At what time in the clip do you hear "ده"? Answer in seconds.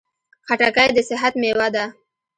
1.75-1.85